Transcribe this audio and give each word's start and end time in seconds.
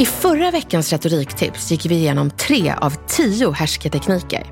I 0.00 0.06
förra 0.06 0.50
veckans 0.50 0.92
retoriktips 0.92 1.70
gick 1.70 1.86
vi 1.86 1.94
igenom 1.94 2.30
tre 2.30 2.74
av 2.80 2.94
tio 3.06 3.50
härsketekniker. 3.50 4.46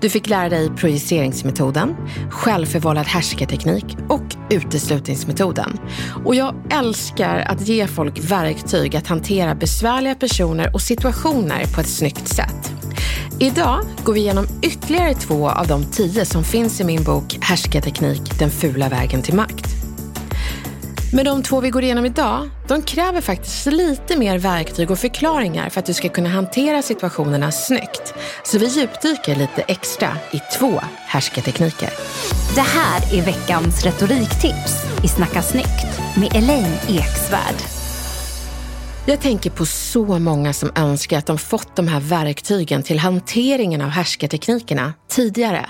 Du 0.00 0.10
fick 0.10 0.28
lära 0.28 0.48
dig 0.48 0.70
projiceringsmetoden, 0.76 1.96
självförvållad 2.30 3.06
härsketeknik 3.06 3.84
och 4.08 4.36
uteslutningsmetoden. 4.50 5.78
Och 6.24 6.34
jag 6.34 6.54
älskar 6.70 7.38
att 7.38 7.68
ge 7.68 7.86
folk 7.86 8.18
verktyg 8.18 8.96
att 8.96 9.06
hantera 9.06 9.54
besvärliga 9.54 10.14
personer 10.14 10.74
och 10.74 10.80
situationer 10.80 11.74
på 11.74 11.80
ett 11.80 11.88
snyggt 11.88 12.28
sätt. 12.28 12.72
Idag 13.40 13.84
går 14.04 14.12
vi 14.12 14.20
igenom 14.20 14.46
ytterligare 14.62 15.14
två 15.14 15.50
av 15.50 15.66
de 15.66 15.84
tio 15.84 16.24
som 16.24 16.44
finns 16.44 16.80
i 16.80 16.84
min 16.84 17.04
bok 17.04 17.38
Härsketeknik, 17.40 18.38
den 18.38 18.50
fula 18.50 18.88
vägen 18.88 19.22
till 19.22 19.34
makt. 19.34 19.63
Men 21.14 21.24
de 21.24 21.42
två 21.42 21.60
vi 21.60 21.70
går 21.70 21.84
igenom 21.84 22.06
idag, 22.06 22.50
de 22.68 22.82
kräver 22.82 23.20
faktiskt 23.20 23.66
lite 23.66 24.18
mer 24.18 24.38
verktyg 24.38 24.90
och 24.90 24.98
förklaringar 24.98 25.68
för 25.68 25.80
att 25.80 25.86
du 25.86 25.94
ska 25.94 26.08
kunna 26.08 26.28
hantera 26.28 26.82
situationerna 26.82 27.52
snyggt. 27.52 28.14
Så 28.44 28.58
vi 28.58 28.66
djupdyker 28.66 29.36
lite 29.36 29.62
extra 29.62 30.16
i 30.32 30.40
två 30.58 30.80
härsketekniker. 31.06 31.90
Det 32.54 32.60
här 32.60 33.18
är 33.18 33.22
veckans 33.22 33.84
retoriktips 33.84 34.84
i 35.04 35.08
Snacka 35.08 35.42
snyggt 35.42 36.00
med 36.16 36.36
Elaine 36.36 36.74
Eksvärd. 36.88 37.56
Jag 39.06 39.20
tänker 39.20 39.50
på 39.50 39.66
så 39.66 40.18
många 40.18 40.52
som 40.52 40.72
önskar 40.76 41.18
att 41.18 41.26
de 41.26 41.38
fått 41.38 41.76
de 41.76 41.88
här 41.88 42.00
verktygen 42.00 42.82
till 42.82 42.98
hanteringen 42.98 43.80
av 43.80 43.88
härskarteknikerna 43.88 44.92
tidigare. 45.08 45.66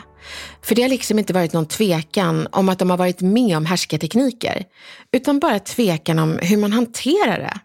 För 0.62 0.75
det 0.75 0.83
har 0.83 0.89
liksom 0.89 1.19
inte 1.19 1.33
varit 1.33 1.53
någon 1.53 1.67
tvekan 1.67 2.48
om 2.53 2.69
att 2.69 2.78
de 2.78 2.91
har 2.91 2.97
varit 2.97 3.20
med 3.20 3.56
om 3.56 3.67
härskartekniker, 3.67 4.64
utan 5.12 5.39
bara 5.39 5.58
tvekan 5.58 6.19
om 6.19 6.39
hur 6.42 6.56
man 6.56 6.72
hanterar 6.72 7.39
det. 7.39 7.61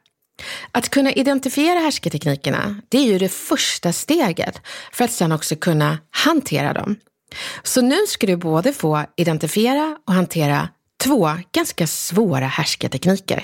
Att 0.72 0.90
kunna 0.90 1.14
identifiera 1.14 1.80
härskarteknikerna, 1.80 2.82
det 2.90 2.98
är 2.98 3.06
ju 3.06 3.18
det 3.18 3.30
första 3.30 3.94
steget 3.94 4.62
för 4.92 5.04
att 5.04 5.12
sedan 5.12 5.32
också 5.32 5.56
kunna 5.56 5.98
hantera 6.12 6.74
dem. 6.74 6.96
Så 7.64 7.82
nu 7.82 7.98
ska 8.08 8.28
du 8.28 8.36
både 8.36 8.74
få 8.74 9.06
identifiera 9.18 9.98
och 10.08 10.14
hantera 10.14 10.70
två 11.04 11.32
ganska 11.52 11.88
svåra 11.88 12.48
härskartekniker. 12.48 13.44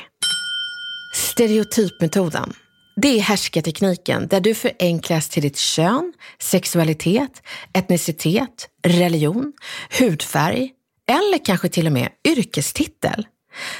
Stereotypmetoden. 1.15 2.53
Det 2.95 3.07
är 3.07 3.21
härskartekniken 3.21 4.27
där 4.27 4.39
du 4.39 4.55
förenklas 4.55 5.29
till 5.29 5.41
ditt 5.43 5.57
kön, 5.57 6.13
sexualitet, 6.39 7.41
etnicitet, 7.73 8.69
religion, 8.83 9.53
hudfärg 9.99 10.71
eller 11.09 11.45
kanske 11.45 11.69
till 11.69 11.87
och 11.87 11.93
med 11.93 12.09
yrkestitel. 12.27 13.27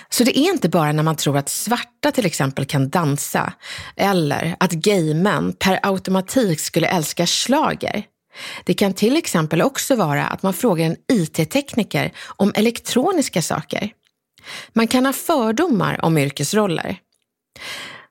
Så 0.10 0.24
det 0.24 0.40
är 0.40 0.52
inte 0.54 0.70
bara 0.70 0.92
när 0.92 1.04
man 1.04 1.16
tror 1.16 1.38
att 1.38 1.50
svarta 1.50 2.12
till 2.12 2.26
exempel 2.26 2.66
kan 2.66 2.90
dansa 2.90 3.54
eller 3.96 4.56
att 4.60 4.72
gaymän 4.72 5.54
per 5.54 5.80
automatik 5.84 6.60
skulle 6.60 6.88
älska 6.88 7.28
slager. 7.28 8.04
Det 8.64 8.74
kan 8.74 8.94
till 8.94 9.18
exempel 9.18 9.62
också 9.62 9.96
vara 9.96 10.26
att 10.26 10.44
man 10.44 10.54
frågar 10.54 10.86
en 10.86 10.98
IT-tekniker 11.14 12.12
om 12.28 12.52
elektroniska 12.56 13.42
saker. 13.42 13.92
Man 14.74 14.88
kan 14.88 15.06
ha 15.06 15.14
fördomar 15.14 16.06
om 16.06 16.18
yrkesroller. 16.18 16.98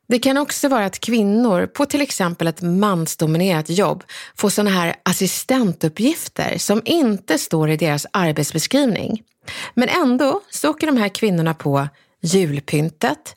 Det 0.09 0.19
kan 0.19 0.37
också 0.37 0.69
vara 0.69 0.85
att 0.85 1.01
kvinnor 1.01 1.67
på 1.67 1.87
till 1.87 2.01
exempel 2.01 2.47
ett 2.47 2.63
mansdominerat 2.63 3.71
jobb 3.71 4.05
får 4.37 4.51
sådana 4.51 4.71
här 4.71 4.95
assistentuppgifter 5.03 6.59
som 6.59 6.83
inte 6.85 7.39
står 7.39 7.71
i 7.71 7.77
deras 7.77 8.07
arbetsbeskrivning. 8.11 9.23
Men 9.75 9.89
ändå 9.89 10.41
så 10.51 10.71
åker 10.71 10.87
de 10.87 10.97
här 10.97 11.09
kvinnorna 11.09 11.55
på 11.55 11.89
julpyntet, 12.21 13.37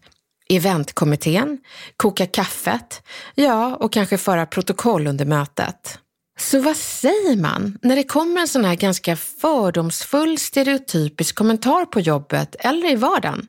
eventkommittén, 0.50 1.58
koka 1.98 2.26
kaffet, 2.26 3.04
ja 3.36 3.76
och 3.76 3.94
kanske 3.94 4.18
föra 4.18 4.46
protokoll 4.46 5.08
under 5.08 5.26
mötet. 5.26 6.00
Så 6.40 6.60
vad 6.60 6.78
säger 6.78 7.38
man 7.42 7.78
när 7.82 7.96
det 7.96 8.04
kommer 8.04 8.42
en 8.42 8.48
sån 8.48 8.66
här 8.66 8.76
ganska 8.76 9.16
fördomsfull 9.16 10.38
stereotypisk 10.38 11.36
kommentar 11.36 11.86
på 11.86 12.00
jobbet 12.00 12.56
eller 12.60 12.92
i 12.92 12.96
vardagen? 12.96 13.48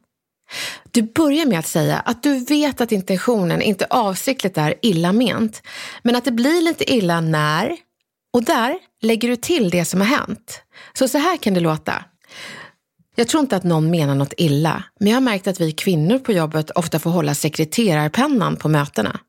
Du 0.91 1.03
börjar 1.03 1.47
med 1.47 1.59
att 1.59 1.67
säga 1.67 1.99
att 1.99 2.23
du 2.23 2.39
vet 2.39 2.81
att 2.81 2.93
intentionen 2.93 3.63
inte 3.63 3.87
avsiktligt 3.91 4.59
är 4.59 4.75
illa 4.83 5.13
ment, 5.13 5.63
men 6.03 6.17
att 6.17 6.25
det 6.25 6.33
blir 6.33 6.63
lite 6.63 6.93
illa 6.93 7.21
när 7.21 7.77
och 8.33 8.45
där 8.45 8.79
lägger 9.03 9.29
du 9.29 9.37
till 9.37 9.71
det 9.71 9.85
som 9.85 10.01
har 10.01 10.09
hänt. 10.09 10.63
Så 10.93 11.09
så 11.09 11.19
här 11.19 11.37
kan 11.37 11.55
det 11.55 11.61
låta. 11.61 12.05
Jag 13.15 13.29
tror 13.29 13.41
inte 13.41 13.57
att 13.57 13.65
någon 13.65 13.91
menar 13.91 14.15
något 14.15 14.35
illa, 14.37 14.83
men 15.01 15.09
jag 15.09 15.17
har 15.17 15.21
märkt 15.21 15.47
att 15.47 15.61
vi 15.61 15.73
kvinnor 15.73 16.19
på 16.19 16.33
jobbet 16.33 16.71
ofta 16.71 16.99
får 16.99 17.11
hålla 17.11 17.35
sekreterarpennan 17.35 18.57
på 18.57 18.69
mötena. 18.69 19.21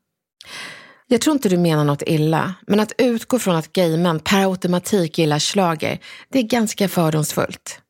Jag 1.06 1.20
tror 1.20 1.34
inte 1.34 1.48
du 1.48 1.56
menar 1.56 1.84
något 1.84 2.02
illa, 2.06 2.54
men 2.66 2.80
att 2.80 2.92
utgå 2.98 3.38
från 3.38 3.56
att 3.56 3.72
gaymän 3.72 4.20
per 4.20 4.50
automatik 4.50 5.18
gillar 5.18 5.38
slager, 5.38 5.98
det 6.28 6.38
är 6.38 6.42
ganska 6.42 6.88
fördomsfullt. 6.88 7.80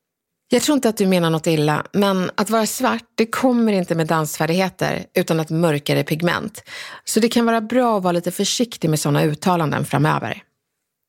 Jag 0.53 0.63
tror 0.63 0.75
inte 0.75 0.89
att 0.89 0.97
du 0.97 1.07
menar 1.07 1.31
något 1.31 1.47
illa, 1.47 1.85
men 1.93 2.31
att 2.35 2.51
vara 2.51 2.67
svart, 2.67 3.05
det 3.15 3.27
kommer 3.27 3.73
inte 3.73 3.95
med 3.95 4.07
dansfärdigheter 4.07 5.05
utan 5.15 5.41
ett 5.41 5.51
mörkare 5.51 6.05
pigment. 6.05 6.63
Så 7.05 7.21
det 7.21 7.29
kan 7.29 7.47
vara 7.47 7.61
bra 7.61 7.97
att 7.97 8.03
vara 8.03 8.13
lite 8.13 8.31
försiktig 8.31 8.91
med 8.91 9.01
sådana 9.01 9.23
uttalanden 9.23 9.85
framöver. 9.85 10.43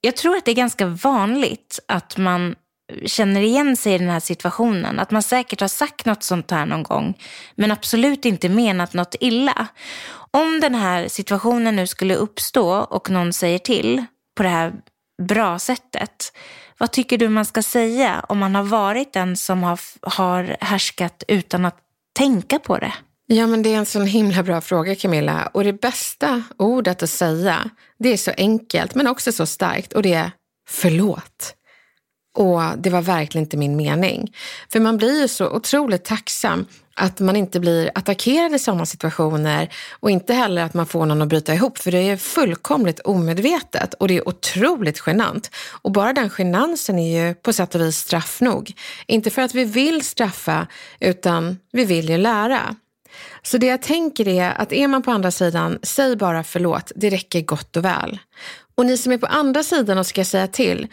Jag 0.02 0.16
tror 0.16 0.38
att 0.38 0.46
det 0.46 0.52
är 0.52 0.56
ganska 0.56 0.86
vanligt 0.86 1.80
att 1.88 2.18
man 2.18 2.56
känner 3.06 3.42
igen 3.42 3.78
sig 3.78 3.94
i 3.94 3.98
den 3.98 4.10
här 4.10 4.20
situationen. 4.20 5.00
Att 5.00 5.12
man 5.12 5.24
säkert 5.24 5.62
har 5.62 5.68
sagt 5.68 6.06
något 6.06 6.24
sånt 6.24 6.52
här 6.52 6.66
någon 6.66 6.84
gång, 6.84 7.18
men 7.56 7.72
absolut 7.72 8.26
inte 8.26 8.50
menat 8.50 8.94
något 8.94 9.16
illa. 9.20 9.68
Om 10.32 10.60
den 10.60 10.76
här 10.76 11.08
situationen 11.08 11.76
nu 11.76 11.88
skulle 11.88 12.16
uppstå 12.16 12.70
och 12.70 13.10
någon 13.10 13.34
säger 13.34 13.60
till 13.60 14.06
på 14.38 14.44
det 14.44 14.50
här 14.50 14.74
bra 15.22 15.60
sättet, 15.60 16.34
vad 16.78 16.92
tycker 16.92 17.18
du 17.18 17.30
man 17.30 17.46
ska 17.46 17.64
säga 17.64 18.26
om 18.30 18.38
man 18.38 18.56
har 18.56 18.64
varit 18.64 19.14
den 19.14 19.38
som 19.38 19.64
har, 19.64 19.80
har 20.02 20.58
härskat 20.62 21.24
utan 21.28 21.66
att 21.66 21.78
tänka 22.14 22.60
på 22.60 22.78
det? 22.78 22.94
Ja, 23.28 23.48
men 23.48 23.64
det 23.64 23.74
är 23.74 23.78
en 23.78 23.86
sån 23.86 24.06
himla 24.06 24.44
bra 24.44 24.62
fråga 24.62 24.96
Camilla. 24.96 25.50
Och 25.54 25.64
det 25.64 25.74
bästa 25.74 26.44
ordet 26.58 27.04
att 27.04 27.10
säga, 27.10 27.70
det 28.00 28.14
är 28.14 28.18
så 28.18 28.32
enkelt 28.38 28.96
men 28.96 29.08
också 29.08 29.32
så 29.32 29.46
starkt 29.46 29.94
och 29.94 30.04
det 30.04 30.14
är 30.14 30.32
förlåt. 30.70 31.56
Och 32.34 32.62
det 32.78 32.90
var 32.90 33.02
verkligen 33.02 33.46
inte 33.46 33.58
min 33.58 33.76
mening. 33.76 34.34
För 34.72 34.80
man 34.80 34.98
blir 34.98 35.22
ju 35.22 35.28
så 35.28 35.50
otroligt 35.50 36.06
tacksam 36.06 36.66
att 36.96 37.20
man 37.20 37.36
inte 37.36 37.60
blir 37.60 37.92
attackerad 37.96 38.56
i 38.56 38.60
sådana 38.60 38.86
situationer 38.86 39.74
och 40.00 40.12
inte 40.12 40.34
heller 40.34 40.64
att 40.64 40.74
man 40.74 40.86
får 40.86 41.06
någon 41.06 41.22
att 41.22 41.28
bryta 41.28 41.54
ihop 41.54 41.78
för 41.78 41.92
det 41.92 41.98
är 41.98 42.18
fullkomligt 42.18 43.00
omedvetet 43.00 43.94
och 43.94 44.08
det 44.08 44.18
är 44.18 44.28
otroligt 44.28 45.04
genant. 45.08 45.52
Och 45.82 45.92
bara 45.92 46.14
den 46.14 46.30
genansen 46.30 47.00
är 47.00 47.28
ju 47.28 47.34
på 47.34 47.54
sätt 47.54 47.76
och 47.76 47.82
vis 47.82 47.98
straff 47.98 48.42
nog. 48.42 48.74
Inte 49.08 49.30
för 49.30 49.42
att 49.42 49.56
vi 49.56 49.64
vill 49.66 50.06
straffa 50.06 50.68
utan 51.00 51.58
vi 51.72 51.86
vill 51.86 52.10
ju 52.10 52.18
lära. 52.18 52.76
Så 53.44 53.58
det 53.58 53.68
jag 53.68 53.82
tänker 53.82 54.28
är 54.28 54.62
att 54.62 54.74
är 54.74 54.88
man 54.88 55.02
på 55.02 55.12
andra 55.12 55.32
sidan, 55.32 55.80
säg 55.84 56.16
bara 56.16 56.44
förlåt, 56.44 56.92
det 56.96 57.10
räcker 57.10 57.42
gott 57.42 57.78
och 57.78 57.86
väl. 57.86 58.20
Och 58.76 58.86
ni 58.86 58.98
som 58.98 59.12
är 59.12 59.18
på 59.18 59.26
andra 59.26 59.64
sidan 59.64 59.98
och 59.98 60.08
ska 60.08 60.26
säga 60.26 60.48
till, 60.48 60.88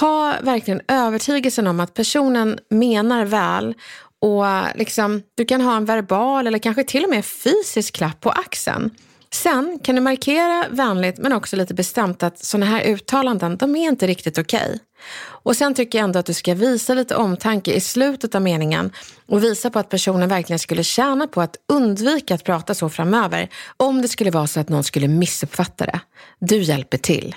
ha 0.00 0.34
verkligen 0.42 0.80
övertygelsen 0.88 1.66
om 1.66 1.80
att 1.80 1.94
personen 1.94 2.58
menar 2.70 3.24
väl 3.24 3.74
Och 4.20 4.44
liksom, 4.74 5.22
du 5.34 5.44
kan 5.44 5.60
ha 5.60 5.76
en 5.76 5.84
verbal 5.84 6.46
eller 6.46 6.58
kanske 6.58 6.84
till 6.84 7.04
och 7.04 7.10
med 7.10 7.24
fysisk 7.24 7.94
klapp 7.94 8.20
på 8.20 8.30
axeln. 8.30 8.90
Sen 9.30 9.78
kan 9.82 9.94
du 9.94 10.00
markera 10.00 10.66
vänligt 10.70 11.18
men 11.18 11.32
också 11.32 11.56
lite 11.56 11.74
bestämt 11.74 12.22
att 12.22 12.44
sådana 12.44 12.66
här 12.66 12.82
uttalanden, 12.84 13.56
de 13.56 13.76
är 13.76 13.88
inte 13.88 14.06
riktigt 14.06 14.38
okej. 14.38 14.66
Okay. 14.66 14.78
Och 15.20 15.56
sen 15.56 15.74
tycker 15.74 15.98
jag 15.98 16.04
ändå 16.04 16.18
att 16.18 16.26
du 16.26 16.34
ska 16.34 16.54
visa 16.54 16.94
lite 16.94 17.16
omtanke 17.16 17.72
i 17.72 17.80
slutet 17.80 18.34
av 18.34 18.42
meningen 18.42 18.92
och 19.26 19.44
visa 19.44 19.70
på 19.70 19.78
att 19.78 19.88
personen 19.88 20.28
verkligen 20.28 20.58
skulle 20.58 20.84
tjäna 20.84 21.26
på 21.26 21.40
att 21.40 21.56
undvika 21.72 22.34
att 22.34 22.44
prata 22.44 22.74
så 22.74 22.88
framöver 22.88 23.48
om 23.76 24.02
det 24.02 24.08
skulle 24.08 24.30
vara 24.30 24.46
så 24.46 24.60
att 24.60 24.68
någon 24.68 24.84
skulle 24.84 25.08
missuppfatta 25.08 25.86
det. 25.86 26.00
Du 26.38 26.62
hjälper 26.62 26.98
till. 26.98 27.36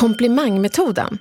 Komplimangmetoden. 0.00 1.18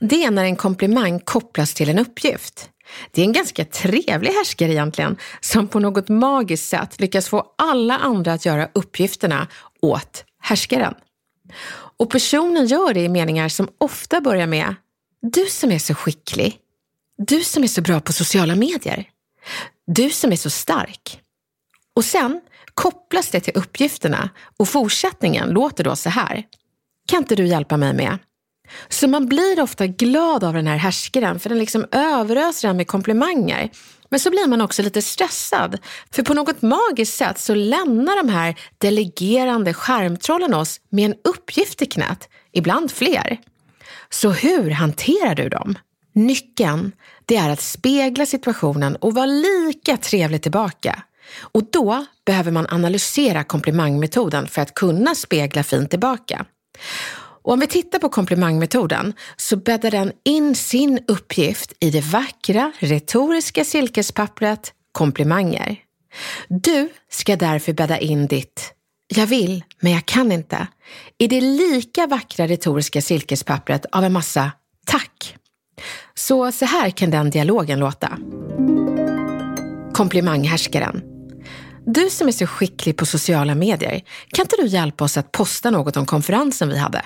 Det 0.00 0.24
är 0.24 0.30
när 0.30 0.44
en 0.44 0.56
komplimang 0.56 1.20
kopplas 1.20 1.74
till 1.74 1.88
en 1.88 1.98
uppgift. 1.98 2.70
Det 3.10 3.20
är 3.20 3.24
en 3.24 3.32
ganska 3.32 3.64
trevlig 3.64 4.30
härskare 4.30 4.72
egentligen, 4.72 5.16
som 5.40 5.68
på 5.68 5.80
något 5.80 6.08
magiskt 6.08 6.68
sätt 6.68 7.00
lyckas 7.00 7.28
få 7.28 7.54
alla 7.58 7.98
andra 7.98 8.32
att 8.32 8.46
göra 8.46 8.68
uppgifterna 8.72 9.48
åt 9.82 10.24
härskaren. 10.40 10.94
Och 11.98 12.10
personen 12.10 12.66
gör 12.66 12.94
det 12.94 13.00
i 13.00 13.08
meningar 13.08 13.48
som 13.48 13.68
ofta 13.78 14.20
börjar 14.20 14.46
med 14.46 14.74
Du 15.22 15.46
som 15.46 15.72
är 15.72 15.78
så 15.78 15.94
skicklig. 15.94 16.58
Du 17.18 17.44
som 17.44 17.62
är 17.62 17.68
så 17.68 17.82
bra 17.82 18.00
på 18.00 18.12
sociala 18.12 18.54
medier. 18.54 19.10
Du 19.86 20.10
som 20.10 20.32
är 20.32 20.36
så 20.36 20.50
stark. 20.50 21.20
Och 21.94 22.04
sen 22.04 22.40
kopplas 22.74 23.28
det 23.30 23.40
till 23.40 23.56
uppgifterna 23.56 24.30
och 24.56 24.68
fortsättningen 24.68 25.48
låter 25.48 25.84
då 25.84 25.96
så 25.96 26.10
här. 26.10 26.44
Kan 27.06 27.18
inte 27.18 27.34
du 27.34 27.46
hjälpa 27.46 27.76
mig 27.76 27.94
med? 27.94 28.18
Så 28.88 29.08
man 29.08 29.26
blir 29.26 29.60
ofta 29.62 29.86
glad 29.86 30.44
av 30.44 30.54
den 30.54 30.66
här 30.66 30.76
härskaren 30.76 31.38
för 31.38 31.48
den 31.48 31.58
liksom 31.58 31.86
överöser 31.92 32.68
en 32.68 32.76
med 32.76 32.86
komplimanger. 32.86 33.70
Men 34.08 34.20
så 34.20 34.30
blir 34.30 34.48
man 34.48 34.60
också 34.60 34.82
lite 34.82 35.02
stressad. 35.02 35.78
För 36.10 36.22
på 36.22 36.34
något 36.34 36.62
magiskt 36.62 37.16
sätt 37.16 37.38
så 37.38 37.54
lämnar 37.54 38.16
de 38.16 38.28
här 38.28 38.58
delegerande 38.78 39.74
skärmtrollen 39.74 40.54
oss 40.54 40.80
med 40.90 41.04
en 41.04 41.14
uppgift 41.24 41.82
i 41.82 41.86
knät, 41.86 42.28
ibland 42.52 42.90
fler. 42.90 43.38
Så 44.10 44.30
hur 44.30 44.70
hanterar 44.70 45.34
du 45.34 45.48
dem? 45.48 45.78
Nyckeln, 46.12 46.92
det 47.24 47.36
är 47.36 47.50
att 47.50 47.60
spegla 47.60 48.26
situationen 48.26 48.96
och 48.96 49.14
vara 49.14 49.26
lika 49.26 49.96
trevlig 49.96 50.42
tillbaka. 50.42 51.02
Och 51.40 51.62
då 51.72 52.06
behöver 52.26 52.50
man 52.50 52.66
analysera 52.70 53.44
komplimangmetoden 53.44 54.46
för 54.46 54.62
att 54.62 54.74
kunna 54.74 55.14
spegla 55.14 55.62
fint 55.62 55.90
tillbaka. 55.90 56.46
Och 57.46 57.52
om 57.52 57.60
vi 57.60 57.66
tittar 57.66 57.98
på 57.98 58.08
komplimangmetoden 58.08 59.12
så 59.36 59.56
bäddar 59.56 59.90
den 59.90 60.12
in 60.24 60.54
sin 60.54 61.00
uppgift 61.08 61.72
i 61.80 61.90
det 61.90 62.00
vackra 62.00 62.72
retoriska 62.78 63.64
silkespappret 63.64 64.72
komplimanger. 64.92 65.76
Du 66.48 66.88
ska 67.10 67.36
därför 67.36 67.72
bädda 67.72 67.98
in 67.98 68.26
ditt 68.26 68.72
jag 69.08 69.26
vill, 69.26 69.64
men 69.80 69.92
jag 69.92 70.06
kan 70.06 70.32
inte 70.32 70.66
i 71.18 71.26
det 71.26 71.40
lika 71.40 72.06
vackra 72.06 72.46
retoriska 72.46 73.02
silkespappret 73.02 73.86
av 73.92 74.04
en 74.04 74.12
massa 74.12 74.52
tack. 74.86 75.36
Så 76.14 76.52
så 76.52 76.64
här 76.64 76.90
kan 76.90 77.10
den 77.10 77.30
dialogen 77.30 77.78
låta. 77.78 78.18
Komplimanghärskaren. 79.92 81.02
Du 81.86 82.10
som 82.10 82.28
är 82.28 82.32
så 82.32 82.46
skicklig 82.46 82.96
på 82.96 83.06
sociala 83.06 83.54
medier, 83.54 84.02
kan 84.32 84.42
inte 84.42 84.56
du 84.58 84.66
hjälpa 84.66 85.04
oss 85.04 85.16
att 85.16 85.32
posta 85.32 85.70
något 85.70 85.96
om 85.96 86.06
konferensen 86.06 86.68
vi 86.68 86.78
hade? 86.78 87.02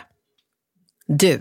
Du. 1.18 1.40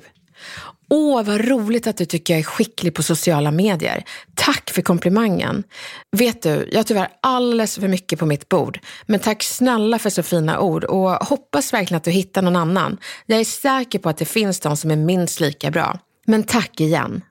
Åh, 0.90 1.24
vad 1.24 1.48
roligt 1.48 1.88
att 1.88 1.98
du 1.98 2.06
tycker 2.06 2.34
jag 2.34 2.40
är 2.40 2.44
skicklig 2.44 2.94
på 2.94 3.04
sociala 3.04 3.52
medier. 3.52 4.04
Tack 4.36 4.70
för 4.70 4.82
komplimangen. 4.82 5.64
Vet 6.12 6.42
du, 6.42 6.70
jag 6.72 6.80
har 6.80 6.84
tyvärr 6.84 7.08
alldeles 7.22 7.76
för 7.76 7.88
mycket 7.88 8.20
på 8.20 8.26
mitt 8.26 8.50
bord. 8.50 8.80
Men 9.06 9.20
tack 9.20 9.44
snälla 9.44 10.00
för 10.00 10.10
så 10.10 10.24
fina 10.24 10.60
ord 10.60 10.84
och 10.84 11.10
hoppas 11.10 11.74
verkligen 11.74 11.98
att 11.98 12.04
du 12.04 12.12
hittar 12.12 12.42
någon 12.42 12.56
annan. 12.56 12.98
Jag 13.26 13.40
är 13.40 13.46
säker 13.46 14.00
på 14.00 14.10
att 14.10 14.18
det 14.18 14.26
finns 14.26 14.60
de 14.60 14.78
som 14.78 14.92
är 14.92 14.96
minst 14.96 15.40
lika 15.40 15.72
bra. 15.72 16.00
Men 16.26 16.44
tack 16.44 16.80
igen. 16.80 17.22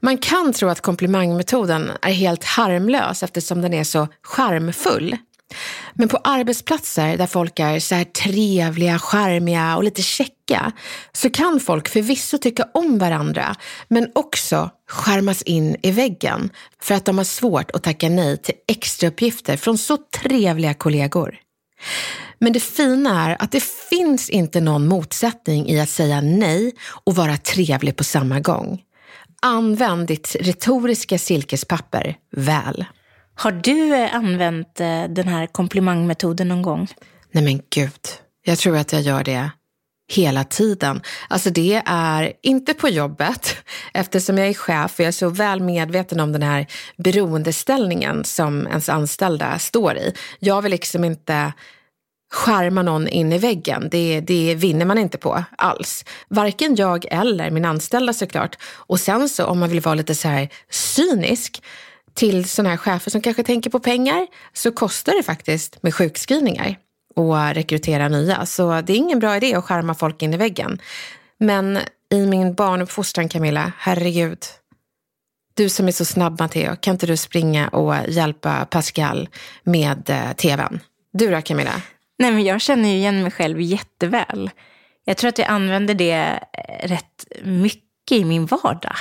Man 0.00 0.18
kan 0.18 0.52
tro 0.52 0.68
att 0.68 0.80
komplimangmetoden 0.80 1.90
är 2.02 2.12
helt 2.12 2.44
harmlös 2.44 3.22
eftersom 3.22 3.62
den 3.62 3.74
är 3.74 3.84
så 3.84 4.08
charmfull. 4.22 5.16
Men 5.94 6.08
på 6.08 6.16
arbetsplatser 6.16 7.16
där 7.16 7.26
folk 7.26 7.58
är 7.58 7.80
så 7.80 7.94
här 7.94 8.04
trevliga, 8.04 8.98
charmiga 8.98 9.76
och 9.76 9.84
lite 9.84 10.02
käcka 10.02 10.72
så 11.12 11.30
kan 11.30 11.60
folk 11.60 11.88
förvisso 11.88 12.38
tycka 12.38 12.68
om 12.74 12.98
varandra 12.98 13.56
men 13.88 14.10
också 14.14 14.70
skärmas 14.88 15.42
in 15.42 15.76
i 15.82 15.90
väggen 15.90 16.50
för 16.82 16.94
att 16.94 17.04
de 17.04 17.18
har 17.18 17.24
svårt 17.24 17.70
att 17.70 17.82
tacka 17.82 18.08
nej 18.08 18.36
till 18.36 18.54
extrauppgifter 18.68 19.56
från 19.56 19.78
så 19.78 19.96
trevliga 19.96 20.74
kollegor. 20.74 21.34
Men 22.38 22.52
det 22.52 22.60
fina 22.60 23.30
är 23.30 23.42
att 23.42 23.52
det 23.52 23.64
finns 23.90 24.30
inte 24.30 24.60
någon 24.60 24.88
motsättning 24.88 25.68
i 25.68 25.80
att 25.80 25.88
säga 25.88 26.20
nej 26.20 26.72
och 27.04 27.16
vara 27.16 27.36
trevlig 27.36 27.96
på 27.96 28.04
samma 28.04 28.40
gång. 28.40 28.82
Använd 29.42 30.06
ditt 30.06 30.36
retoriska 30.40 31.18
silkespapper 31.18 32.16
väl. 32.30 32.84
Har 33.40 33.52
du 33.52 33.94
eh, 33.94 34.14
använt 34.14 34.80
eh, 34.80 35.04
den 35.04 35.28
här 35.28 35.46
komplimangmetoden 35.46 36.48
någon 36.48 36.62
gång? 36.62 36.88
Nej 37.32 37.44
men 37.44 37.62
gud, 37.70 38.00
jag 38.44 38.58
tror 38.58 38.76
att 38.76 38.92
jag 38.92 39.02
gör 39.02 39.24
det 39.24 39.50
hela 40.12 40.44
tiden. 40.44 41.00
Alltså 41.28 41.50
det 41.50 41.82
är 41.86 42.32
inte 42.42 42.74
på 42.74 42.88
jobbet 42.88 43.56
eftersom 43.94 44.38
jag 44.38 44.48
är 44.48 44.54
chef 44.54 44.94
och 44.94 45.00
jag 45.00 45.08
är 45.08 45.12
så 45.12 45.28
väl 45.28 45.60
medveten 45.60 46.20
om 46.20 46.32
den 46.32 46.42
här 46.42 46.66
beroendeställningen 46.96 48.24
som 48.24 48.66
ens 48.66 48.88
anställda 48.88 49.58
står 49.58 49.96
i. 49.96 50.14
Jag 50.38 50.62
vill 50.62 50.72
liksom 50.72 51.04
inte 51.04 51.52
skärma 52.32 52.82
någon 52.82 53.08
in 53.08 53.32
i 53.32 53.38
väggen. 53.38 53.88
Det, 53.90 54.20
det 54.20 54.54
vinner 54.54 54.86
man 54.86 54.98
inte 54.98 55.18
på 55.18 55.44
alls. 55.58 56.04
Varken 56.28 56.76
jag 56.76 57.04
eller 57.10 57.50
min 57.50 57.64
anställda 57.64 58.12
såklart. 58.12 58.56
Och 58.62 59.00
sen 59.00 59.28
så 59.28 59.46
om 59.46 59.58
man 59.58 59.68
vill 59.68 59.80
vara 59.80 59.94
lite 59.94 60.14
så 60.14 60.28
här 60.28 60.48
cynisk 60.70 61.62
till 62.14 62.48
sådana 62.48 62.70
här 62.70 62.76
chefer 62.76 63.10
som 63.10 63.20
kanske 63.20 63.42
tänker 63.42 63.70
på 63.70 63.80
pengar 63.80 64.26
så 64.52 64.72
kostar 64.72 65.12
det 65.16 65.22
faktiskt 65.22 65.82
med 65.82 65.94
sjukskrivningar 65.94 66.76
och 67.14 67.54
rekrytera 67.54 68.08
nya. 68.08 68.46
Så 68.46 68.80
det 68.80 68.92
är 68.92 68.96
ingen 68.96 69.18
bra 69.18 69.36
idé 69.36 69.54
att 69.54 69.64
skärma 69.64 69.94
folk 69.94 70.22
in 70.22 70.34
i 70.34 70.36
väggen. 70.36 70.80
Men 71.38 71.78
i 72.10 72.26
min 72.26 72.54
barnuppfostran 72.54 73.28
Camilla, 73.28 73.72
herregud. 73.78 74.38
Du 75.54 75.68
som 75.68 75.88
är 75.88 75.92
så 75.92 76.04
snabb 76.04 76.40
Matteo, 76.40 76.76
kan 76.76 76.94
inte 76.94 77.06
du 77.06 77.16
springa 77.16 77.68
och 77.68 77.94
hjälpa 78.08 78.64
Pascal 78.64 79.28
med 79.62 80.10
eh, 80.10 80.32
tvn? 80.32 80.80
Du 81.12 81.30
då 81.30 81.42
Camilla? 81.42 81.82
Nej 82.18 82.32
men 82.32 82.44
jag 82.44 82.60
känner 82.60 82.88
ju 82.88 82.94
igen 82.94 83.22
mig 83.22 83.30
själv 83.30 83.60
jätteväl. 83.60 84.50
Jag 85.04 85.16
tror 85.16 85.28
att 85.28 85.38
jag 85.38 85.48
använder 85.48 85.94
det 85.94 86.40
eh, 86.52 86.88
rätt 86.88 87.26
mycket 87.42 88.12
i 88.12 88.24
min 88.24 88.46
vardag. 88.46 88.96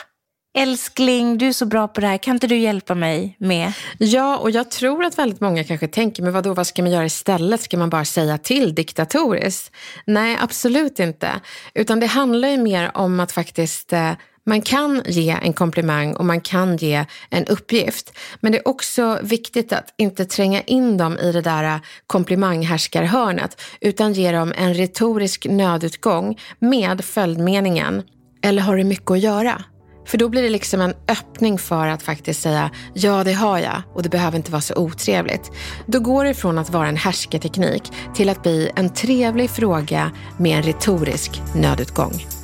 Älskling, 0.59 1.37
du 1.37 1.47
är 1.47 1.53
så 1.53 1.65
bra 1.65 1.87
på 1.87 2.01
det 2.01 2.07
här, 2.07 2.17
kan 2.17 2.35
inte 2.35 2.47
du 2.47 2.57
hjälpa 2.57 2.95
mig 2.95 3.35
med? 3.37 3.73
Ja, 3.97 4.37
och 4.37 4.51
jag 4.51 4.71
tror 4.71 5.03
att 5.05 5.17
väldigt 5.17 5.41
många 5.41 5.63
kanske 5.63 5.87
tänker, 5.87 6.23
men 6.23 6.33
vadå, 6.33 6.53
vad 6.53 6.67
ska 6.67 6.81
man 6.81 6.91
göra 6.91 7.05
istället? 7.05 7.61
Ska 7.61 7.77
man 7.77 7.89
bara 7.89 8.05
säga 8.05 8.37
till 8.37 8.75
diktatoriskt? 8.75 9.71
Nej, 10.05 10.37
absolut 10.41 10.99
inte. 10.99 11.31
Utan 11.73 11.99
det 11.99 12.05
handlar 12.05 12.49
ju 12.49 12.57
mer 12.57 12.91
om 12.97 13.19
att 13.19 13.31
faktiskt 13.31 13.93
eh, 13.93 14.11
man 14.45 14.61
kan 14.61 15.01
ge 15.05 15.29
en 15.29 15.53
komplimang 15.53 16.13
och 16.13 16.25
man 16.25 16.41
kan 16.41 16.77
ge 16.77 17.05
en 17.29 17.45
uppgift. 17.45 18.17
Men 18.39 18.51
det 18.51 18.57
är 18.57 18.67
också 18.67 19.19
viktigt 19.23 19.73
att 19.73 19.93
inte 19.97 20.25
tränga 20.25 20.61
in 20.61 20.97
dem 20.97 21.17
i 21.17 21.31
det 21.31 21.41
där 21.41 21.63
eh, 21.63 21.81
komplimanghärskarhörnet 22.07 23.61
utan 23.81 24.13
ge 24.13 24.31
dem 24.31 24.53
en 24.57 24.73
retorisk 24.73 25.45
nödutgång 25.49 26.39
med 26.59 27.05
följdmeningen 27.05 28.03
Eller 28.41 28.61
har 28.61 28.77
du 28.77 28.83
mycket 28.83 29.11
att 29.11 29.19
göra? 29.19 29.63
För 30.09 30.17
då 30.17 30.29
blir 30.29 30.41
det 30.41 30.49
liksom 30.49 30.81
en 30.81 30.93
öppning 31.07 31.57
för 31.57 31.87
att 31.87 32.03
faktiskt 32.03 32.41
säga 32.41 32.71
ja, 32.93 33.23
det 33.23 33.33
har 33.33 33.59
jag 33.59 33.81
och 33.93 34.03
det 34.03 34.09
behöver 34.09 34.37
inte 34.37 34.51
vara 34.51 34.61
så 34.61 34.75
otrevligt. 34.75 35.51
Då 35.85 35.99
går 35.99 36.25
det 36.25 36.33
från 36.33 36.57
att 36.57 36.69
vara 36.69 36.87
en 36.87 36.97
härsketeknik 36.97 37.83
till 38.15 38.29
att 38.29 38.43
bli 38.43 38.71
en 38.75 38.93
trevlig 38.93 39.49
fråga 39.49 40.11
med 40.37 40.57
en 40.57 40.63
retorisk 40.63 41.41
nödutgång. 41.55 42.38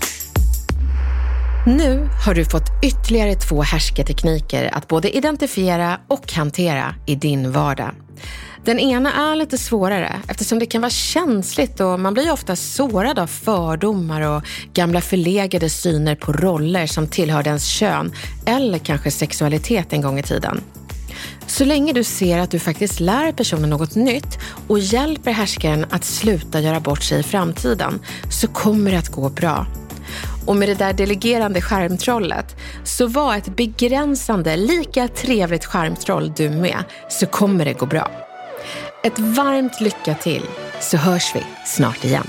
Nu 1.67 2.09
har 2.25 2.33
du 2.33 2.45
fått 2.45 2.69
ytterligare 2.83 3.35
två 3.35 3.61
härsketekniker 3.61 4.69
att 4.73 4.87
både 4.87 5.17
identifiera 5.17 5.99
och 6.07 6.33
hantera 6.33 6.95
i 7.05 7.15
din 7.15 7.51
vardag. 7.51 7.91
Den 8.65 8.79
ena 8.79 9.31
är 9.31 9.35
lite 9.35 9.57
svårare 9.57 10.21
eftersom 10.27 10.59
det 10.59 10.65
kan 10.65 10.81
vara 10.81 10.89
känsligt 10.89 11.79
och 11.79 11.99
man 11.99 12.13
blir 12.13 12.31
ofta 12.31 12.55
sårad 12.55 13.19
av 13.19 13.27
fördomar 13.27 14.21
och 14.21 14.43
gamla 14.73 15.01
förlegade 15.01 15.69
syner 15.69 16.15
på 16.15 16.33
roller 16.33 16.87
som 16.87 17.07
tillhörde 17.07 17.49
ens 17.49 17.67
kön 17.67 18.13
eller 18.45 18.77
kanske 18.77 19.11
sexualitet 19.11 19.93
en 19.93 20.01
gång 20.01 20.19
i 20.19 20.23
tiden. 20.23 20.61
Så 21.47 21.65
länge 21.65 21.93
du 21.93 22.03
ser 22.03 22.39
att 22.39 22.51
du 22.51 22.59
faktiskt 22.59 22.99
lär 22.99 23.31
personen 23.31 23.69
något 23.69 23.95
nytt 23.95 24.39
och 24.67 24.79
hjälper 24.79 25.31
härskaren 25.31 25.85
att 25.89 26.03
sluta 26.03 26.59
göra 26.59 26.79
bort 26.79 27.03
sig 27.03 27.19
i 27.19 27.23
framtiden 27.23 27.99
så 28.29 28.47
kommer 28.47 28.91
det 28.91 28.97
att 28.97 29.09
gå 29.09 29.29
bra. 29.29 29.67
Och 30.45 30.55
med 30.55 30.69
det 30.69 30.75
där 30.75 30.93
delegerande 30.93 31.61
skärmtrollet, 31.61 32.55
så 32.83 33.07
var 33.07 33.35
ett 33.35 33.55
begränsande 33.55 34.57
lika 34.57 35.07
trevligt 35.07 35.65
skärmtroll 35.65 36.33
du 36.37 36.49
med, 36.49 36.83
så 37.09 37.25
kommer 37.25 37.65
det 37.65 37.73
gå 37.73 37.85
bra. 37.85 38.11
Ett 39.03 39.19
varmt 39.19 39.81
lycka 39.81 40.15
till, 40.15 40.43
så 40.81 40.97
hörs 40.97 41.35
vi 41.35 41.43
snart 41.65 42.05
igen. 42.05 42.27